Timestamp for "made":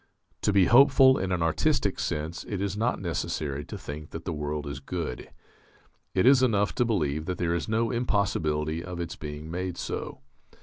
9.51-9.77